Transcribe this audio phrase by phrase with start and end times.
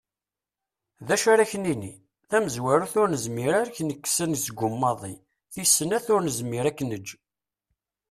[1.07, 1.93] D acu ara ak-nini?
[2.29, 5.15] Tamezwarut, ur nezmir ad ak-nekkes anezgum maḍi,
[5.53, 7.09] tis snat, ur nezmir ad k-neǧǧ.